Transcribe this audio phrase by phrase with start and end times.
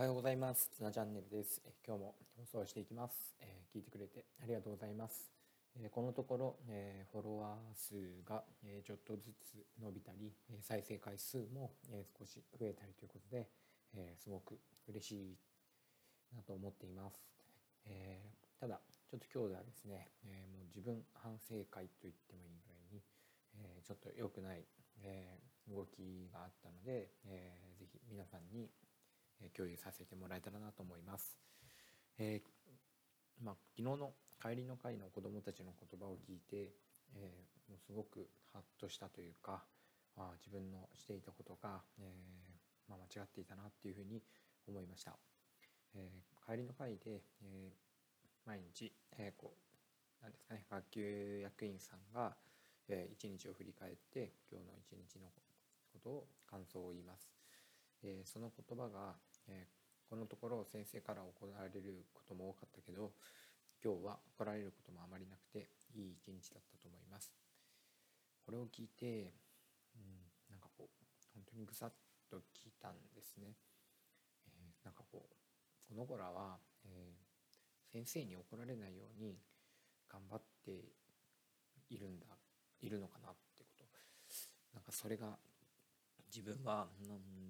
[0.00, 0.70] おはようございます。
[0.74, 1.60] つなチャンネルです。
[1.62, 2.14] え今日も
[2.50, 5.30] 放送していきます、えー、聞いてくれてありがとうございます。
[5.76, 13.46] えー、このところ、えー、フォロワー数が、えちょっとずつ伸びたり、え再生回数も、え少し増えたりということで、
[13.94, 14.56] えすごく
[14.88, 15.36] 嬉しい
[16.34, 17.20] なと思っています。
[17.84, 18.24] え
[18.58, 23.02] ただ、ちょっと今日ではですね、えもう自分反省会と言ってもいいぐらいに、
[23.76, 24.64] えちょっと良くない、
[25.04, 25.36] え
[25.68, 28.70] 動きがあったので、えー、ぜひ皆さんに
[29.56, 31.36] 共有させてもらえたらなと思います。
[32.18, 36.72] えー、まあ、昨日の帰りの会の子どもたちの言葉を聞いて、
[37.14, 39.64] えー、もうすごくハッとしたというか
[40.16, 44.22] あ自分のしていたことが、えー、まあ、間違っていたなっていうふうに
[44.68, 45.16] 思いました。
[45.94, 46.08] え
[46.46, 47.72] 帰りの会で、え
[48.46, 49.54] 毎日、えこ
[50.20, 52.36] うなんですかね学級役員さんが、
[52.88, 55.26] えー、一日を振り返って今日の一日の
[55.92, 57.32] ことを感想を言います。
[58.02, 59.14] えその言葉が
[59.50, 63.12] えー、このところ先生から怒られることも多かったけど
[63.82, 67.32] 今日は怒られることもあまりなくていい一日だったと思います。
[68.46, 69.34] これを聞いて、
[69.94, 71.92] うん、なんかこう本当にぐさっ
[72.30, 73.54] と聞いたんですね、
[74.46, 75.36] えー、なんかこう
[75.88, 79.38] この子らは、えー、先生に怒られないように
[80.08, 80.72] 頑張って
[81.88, 82.26] いるんだ
[82.80, 83.84] いるのかなってこと。
[84.74, 85.36] なんかそれが
[86.34, 86.86] 自分は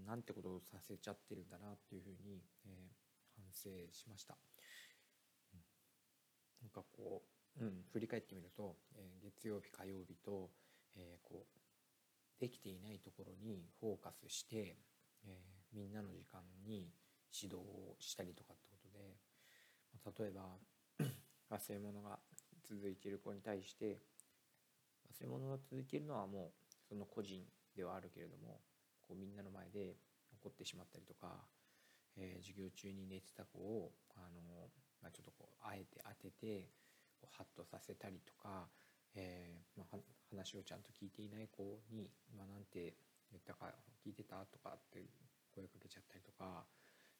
[0.07, 4.37] なんてことをさせちゃってるんだなっていうふうに、えー、反省しました。
[6.63, 7.23] なんかこ
[7.59, 10.51] う、うん、振り返ってみると、えー、月曜日火曜日と、
[10.97, 14.77] えー、こうできていないところにフォーカスして、
[15.27, 16.91] えー、みんなの時間に
[17.33, 20.57] 指導をしたりとかってことで例えば
[21.51, 22.19] 忘れ物が
[22.69, 24.01] 続いている子に対して
[25.21, 27.43] 忘れ物が続いているのはもうその個人
[27.77, 28.61] ではあるけれども
[29.11, 29.99] こうみんなの前で
[30.39, 31.43] 怒ってしまったりとか、
[32.17, 34.71] えー、授業中に寝てた子をあの、
[35.03, 36.71] まあ、ちょっとこうあえて当てて
[37.19, 38.71] こうハッとさせたりとか、
[39.17, 39.99] えー、まあ、
[40.31, 42.95] 話をちゃんと聞いていない子に「今なんて
[43.35, 45.03] 言ったか聞いてた?」とかって
[45.51, 46.65] 声かけちゃったりとか、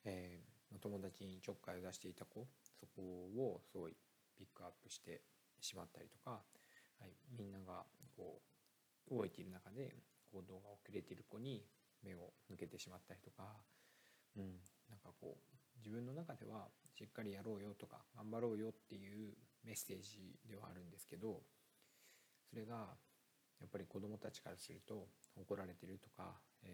[0.05, 2.47] えー、友達にちょっかいを出していた子
[2.79, 3.97] そこをすごい
[4.39, 5.23] ピックアップして
[5.61, 6.39] しまったりとか、
[7.01, 7.85] はい、みんなが
[8.17, 8.41] こ
[9.11, 9.97] う動いている中で
[10.31, 11.67] 行動が遅れている子に
[12.05, 13.57] 目を向けてしまったりとか、
[14.37, 19.35] うん、なんかこう自分の中ではしっかりやろうよとか頑張ろうよっていう
[19.65, 21.43] メッセージではあるんですけど
[22.49, 22.97] それが
[23.61, 26.73] やっぱり子どもたちからすると怒られてるとか、えー、や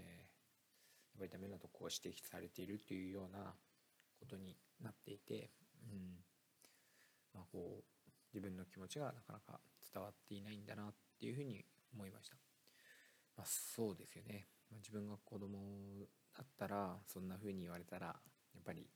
[1.17, 3.55] っぱりダメなとこを指摘されているっていうような
[4.19, 5.51] ことになっていて、
[5.91, 6.23] うん
[7.35, 9.61] まあ、こう自分の気持ちがなかなか
[9.93, 12.37] 伝わっていないんだなっていうふうに思いました。
[13.37, 14.47] まあ、そうですよね。
[14.71, 16.07] まあ、自分が子供
[16.37, 18.15] だったらそんな風に言われたらや
[18.61, 18.87] っぱり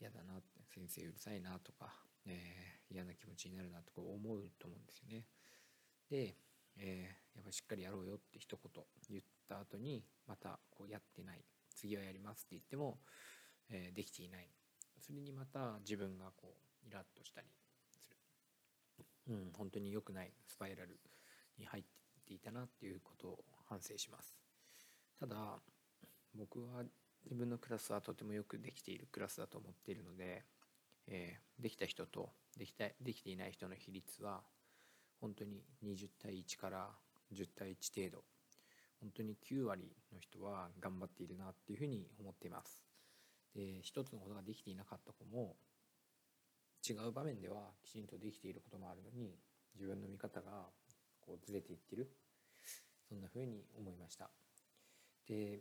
[0.00, 1.94] 嫌だなって先生うるさいなとか、
[2.26, 5.24] えー、嫌な気持ちになるなとか思うと思うんですよね。
[6.10, 6.36] で、
[6.78, 11.44] えー、やっぱりしっかりやろうよって一言言った後にまたこうやってない
[11.74, 12.98] 次はやりますって言っても、
[13.70, 14.48] えー、できていない
[15.00, 16.54] それにまた自分がこ
[16.84, 17.46] うイラッとしたり
[17.90, 18.16] する、
[19.28, 20.98] うん、本当に良くないスパイラル
[21.58, 21.84] に入っ
[22.26, 24.36] ていたなっていうことを反省します。
[25.18, 25.36] ただ
[26.34, 26.82] 僕は
[27.24, 30.44] 自分のクラスはとてもよくできているクラスだと思っているので、
[31.06, 34.40] えー、できた人とできたできていない人の比率は
[35.20, 36.88] 本当に20対1から
[37.32, 38.24] 10対1程度
[39.00, 42.78] 本当に9割の人は頑張っているなっていうふうに思っています。
[43.54, 45.56] で一つのことができていなかった子も
[46.88, 49.36] 違う場面ではきちんとできていることもあるのに
[49.74, 50.66] 自分の見方が
[51.20, 52.10] こうずれていってる。
[53.12, 54.30] そんな風に思いました。
[55.28, 55.60] で、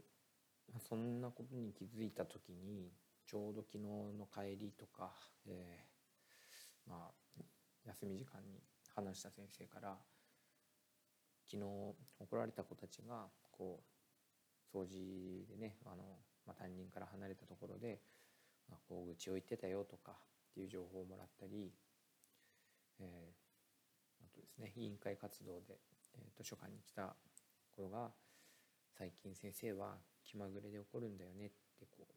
[0.80, 2.94] そんなことに気づいた時に
[3.26, 5.12] ちょうど昨日の帰りとか、
[5.46, 7.44] えー、まあ
[7.88, 8.62] 休み時間に
[8.96, 9.98] 話した先生から
[11.46, 11.64] 昨日
[12.20, 13.84] 怒られた子たちがこ
[14.74, 16.04] う掃除でねあの、
[16.48, 18.00] まあ、担任から離れたところで、
[18.70, 20.16] まあ、こう愚痴を言ってたよとかっ
[20.54, 21.74] ていう情報をもらったり、
[23.02, 23.34] え
[24.22, 25.78] あとですね委員会活動で、
[26.16, 27.16] えー、図書館に来た
[27.82, 28.14] 子が
[28.98, 32.14] 「最近先生は気まぐれで怒るんだよね」ってこう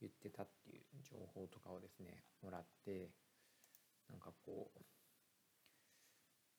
[0.00, 3.10] 言ってたっていう情報とかをですねもらって
[4.08, 4.80] なんかこう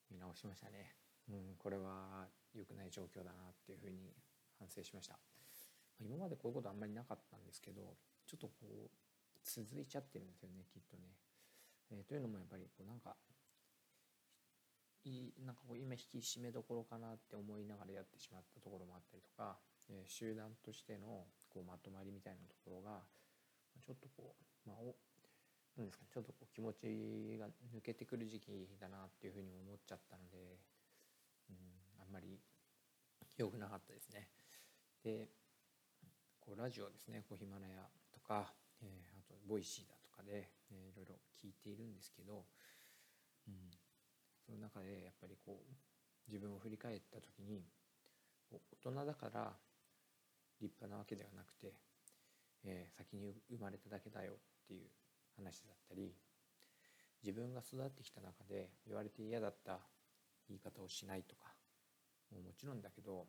[0.09, 0.95] 見直しましたね。
[1.29, 4.15] うん、これは良くない状況だなっていうふうに
[4.57, 5.19] 反省しました。
[5.99, 8.89] 今までこういうことあんまりなかったんですけどちょっとこう
[9.43, 11.03] 続いちゃってるんですよねきっとね。
[11.89, 13.15] えー、というのもやっぱりこうなんか
[15.07, 19.57] いなんかこう今引き締めどころかなって思いながらやってしまったところもあったりとか、
[19.89, 23.01] えー、集団としてのこうまとまりみたいなところが
[23.85, 24.95] ちょっとこう、まあ、お
[25.77, 30.57] なんですかねちょっとこう気持ちが抜けてくる時期だなっていうふうに思っちゃったので、
[31.49, 31.55] うん、
[32.01, 32.39] あんまり
[33.37, 34.27] 良くなかったですね。
[35.03, 35.29] で
[36.41, 38.51] こうラジオですねこうヒマラヤとか、
[38.81, 42.45] えー、あと Voicy だとかで、えー、いろいろ聞いているんですけど、
[43.47, 43.53] うん、
[44.47, 47.63] その中でやっぱりこう自分を振り返った時に
[48.49, 48.59] 大
[48.91, 49.51] 人だから
[50.61, 51.73] 立派なわけではなくて、
[52.63, 54.35] えー、先に生まれただけだよっ
[54.67, 54.87] ていう
[55.35, 56.15] 話だったり
[57.23, 59.79] 自分が育ってきた中で言われて嫌だった
[60.47, 61.51] 言い方をしないとか
[62.31, 63.25] もうもちろんだけど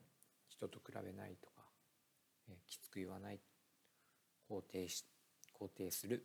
[0.49, 1.63] 人と比べないとか、
[2.49, 3.41] えー、きつく言わない
[4.49, 5.05] 肯定し
[5.61, 6.25] 肯定する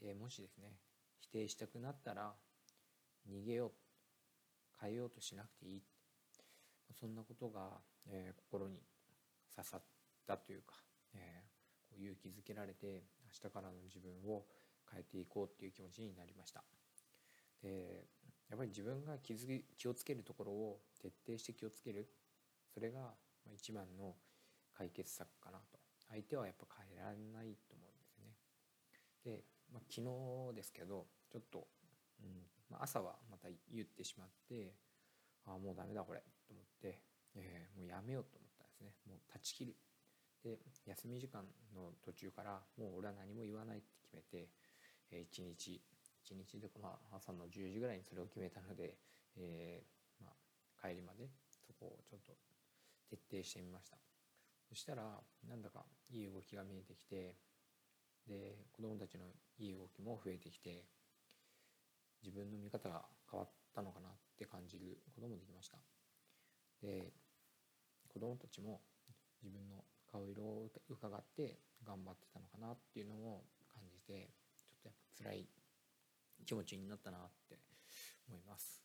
[0.00, 0.68] でもしですね
[1.18, 2.32] 否定したくなったら
[3.30, 3.72] 逃げよう
[4.80, 5.82] 変えようとしなくていい。
[6.92, 8.82] そんなことが、えー、心に
[9.54, 9.82] 刺さっ
[10.26, 10.76] たというか、
[11.14, 14.44] えー、こう勇気づけられて明日からの自分を
[14.90, 16.62] 変えていこうっていう気持ちになりました。
[17.62, 18.06] で
[18.50, 22.08] やっぱり自分が気づき気をつけるところを徹底して気をつける。
[22.72, 23.14] それが
[23.54, 24.16] 一番の
[24.76, 25.78] 解決策かなと。
[26.10, 28.34] 相手はやっぱ変えられないと思うんですよね。
[29.24, 31.66] で、まあ、昨日ですけどちょっと、
[32.22, 32.42] うん。
[32.70, 34.74] まあ、朝はまた言ってしまって
[35.46, 37.00] ああもうダメだこれと思って、
[37.36, 38.92] えー、もうやめようと思ったんですね。
[39.06, 39.76] もう断ち切る。
[40.42, 41.44] で休み時間
[41.74, 44.48] の途中からもう俺は何も言わないって決めて、
[45.10, 45.80] えー、1日
[46.24, 48.96] 1日でまあ朝の10時ぐらいにそれを決めたので、
[49.36, 51.28] えー、まあ、帰りまで
[51.66, 52.36] そこをちょっと
[53.08, 53.96] 徹底してみました。
[54.68, 55.02] そしたら
[55.48, 57.36] なんだかいい動きが見えてきて
[58.26, 59.24] で子供たちの
[59.58, 60.84] いい動きも増えてきて
[62.24, 65.76] 自分の見方が変わったのかなって感じることもできました。
[66.82, 67.12] で
[68.08, 68.80] 子供たちも
[69.42, 74.30] 自分の顔色を伺って頑張ってたのかなっていうのを感じて
[74.70, 75.48] ちょっとやっぱ辛い
[76.46, 77.58] 気持ちになったなって
[78.28, 78.80] 思います。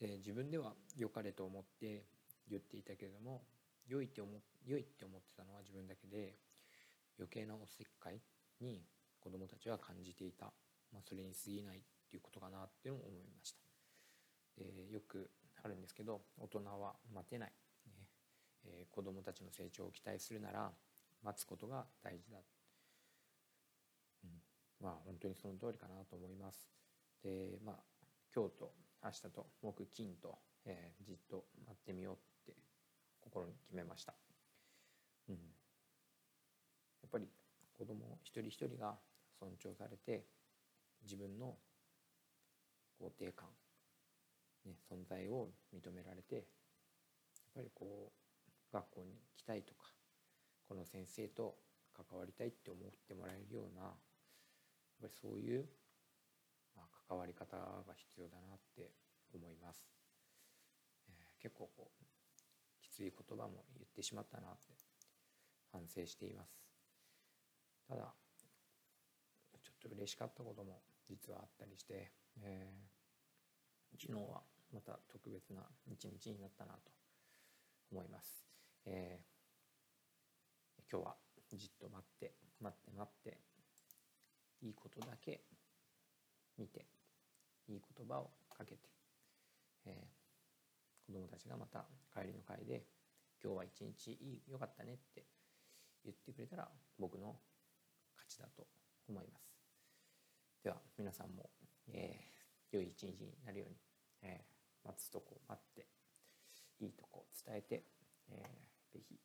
[0.00, 2.06] で自分では良かれと思って
[2.48, 3.44] 言っていたけれども
[3.86, 4.30] 良いって思
[4.64, 6.38] 良いって思ってたのは自分だけで
[7.18, 8.20] 余計なおせっかい
[8.60, 8.82] に
[9.20, 10.46] 子供たちは感じていた、
[10.92, 11.82] まあ、それに過ぎない
[12.12, 13.58] っていうことかなっていうのも思いました。
[14.58, 15.30] でよく
[15.64, 17.52] あるんですけど大人は待てない、
[17.86, 17.92] ね。
[18.66, 20.70] えー、子供たちの成長を期待するなら
[21.22, 22.38] 待つことが大事だ、
[24.24, 24.30] うん、
[24.84, 26.68] まあ本当にその通りかなと思います。
[27.24, 27.76] でまあ
[28.34, 28.72] 今日と
[29.02, 32.14] 明日と木金と、えー、じっと待ってみよう
[32.50, 32.60] って
[33.22, 34.14] 心に決めました、
[35.28, 35.40] うん、や
[37.06, 37.28] っぱり
[37.78, 38.96] 子供一人一人が
[39.38, 40.26] 尊重されて
[41.04, 41.56] 自分の
[43.02, 43.48] 肯定感、
[44.64, 46.44] ね、存在を認められてやっ
[47.56, 49.90] ぱりこう学校に行きたいとか
[50.68, 51.56] この先生と
[51.92, 53.92] 関わりたいって思ってもらえるようなやっ
[55.02, 55.66] ぱりそういう、
[56.76, 58.92] まあ、関わり方が必要だなって
[59.34, 59.84] 思います、
[61.08, 62.04] えー、結構こう
[62.80, 64.72] きつい言葉も言ってしまったなって
[65.72, 66.62] 反省しています。
[67.88, 68.14] ただ
[69.62, 72.10] ちょっと嬉しかったことも実はあったりして、
[72.42, 72.70] え、
[73.98, 74.42] 昨日は
[74.72, 76.90] また特別な一日になったなと
[77.90, 78.46] 思います、
[78.86, 81.16] えー、今日は
[81.52, 83.38] じっと待って待って待って
[84.62, 85.42] いいことだけ
[86.58, 86.86] 見て
[87.68, 88.88] いい言葉をかけて、
[89.86, 91.84] えー、子供たちがまた
[92.14, 92.86] 帰りの会で
[93.42, 95.24] 「今日は一日いいかったね」って
[96.04, 96.68] 言ってくれたら
[96.98, 97.36] 僕の
[98.16, 98.66] 勝ちだと
[99.08, 99.52] 思います。
[100.62, 101.50] では皆さんも、
[101.88, 102.31] えー、
[102.72, 103.76] 良い一日になるように、
[104.22, 105.86] えー、待つとこ待って
[106.80, 107.84] いいとこ伝えて、
[108.30, 109.16] えー、ぜひ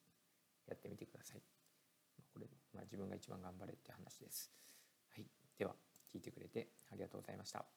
[0.67, 1.41] やってみてください。
[2.33, 4.51] これ、まあ、自分が一番頑張れって話です。
[5.15, 5.25] はい、
[5.57, 5.73] では
[6.13, 7.76] 聞いてくれてありがとうございました。